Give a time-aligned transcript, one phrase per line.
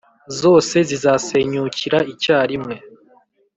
[0.39, 2.75] zose zizasenyukira icyarimwe.